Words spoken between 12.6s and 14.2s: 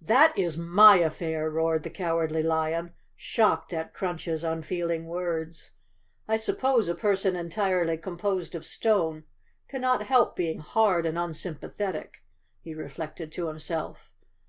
he reflected to himself.